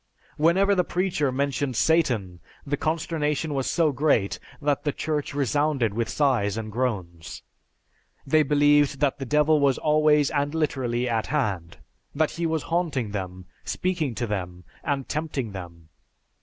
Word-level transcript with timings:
Whenever 0.35 0.73
the 0.73 0.83
preacher 0.83 1.31
mentioned 1.31 1.75
Satan, 1.75 2.39
the 2.65 2.75
consternation 2.75 3.53
was 3.53 3.67
so 3.69 3.91
great 3.91 4.39
that 4.59 4.83
the 4.83 4.91
church 4.91 5.35
resounded 5.35 5.93
with 5.93 6.09
sighs 6.09 6.57
and 6.57 6.71
groans. 6.71 7.43
They 8.25 8.41
believed 8.41 8.99
that 8.99 9.19
the 9.19 9.27
Devil 9.27 9.59
was 9.59 9.77
always 9.77 10.31
and 10.31 10.55
literally 10.55 11.07
at 11.07 11.27
hand; 11.27 11.77
that 12.15 12.31
he 12.31 12.47
was 12.47 12.63
haunting 12.63 13.11
them, 13.11 13.45
speaking 13.63 14.15
to 14.15 14.25
them, 14.25 14.63
and 14.83 15.07
tempting 15.07 15.51
them. 15.51 15.89